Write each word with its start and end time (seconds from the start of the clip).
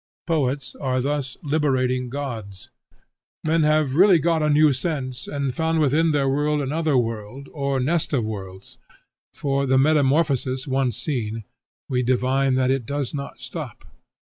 Poets 0.25 0.73
are 0.81 0.99
thus 0.99 1.37
liberating 1.43 2.09
gods. 2.09 2.71
Men 3.43 3.61
have 3.61 3.93
really 3.93 4.17
got 4.17 4.41
a 4.41 4.49
new 4.49 4.73
sense, 4.73 5.27
and 5.27 5.53
found 5.53 5.79
within 5.79 6.09
their 6.09 6.27
world 6.27 6.59
another 6.59 6.97
world, 6.97 7.47
or 7.53 7.79
nest 7.79 8.11
of 8.11 8.25
worlds; 8.25 8.79
for, 9.31 9.67
the 9.67 9.77
metamorphosis 9.77 10.67
once 10.67 10.97
seen, 10.97 11.43
we 11.87 12.01
divine 12.01 12.55
that 12.55 12.71
it 12.71 12.87
does 12.87 13.13
not 13.13 13.39
stop. 13.39 13.85